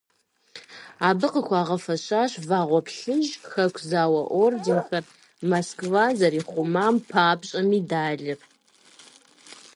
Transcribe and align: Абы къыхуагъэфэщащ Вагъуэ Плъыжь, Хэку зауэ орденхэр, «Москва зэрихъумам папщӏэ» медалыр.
Абы 1.07 1.27
къыхуагъэфэщащ 1.33 2.31
Вагъуэ 2.47 2.81
Плъыжь, 2.87 3.33
Хэку 3.49 3.83
зауэ 3.89 4.21
орденхэр, 4.43 5.03
«Москва 5.49 6.03
зэрихъумам 6.19 6.95
папщӏэ» 7.09 7.61
медалыр. 7.69 8.39